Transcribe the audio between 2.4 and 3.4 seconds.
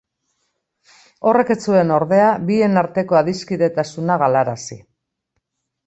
bien arteko